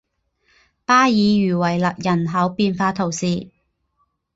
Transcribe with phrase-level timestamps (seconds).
[0.83, 3.51] 巴尔茹维勒人口变化图示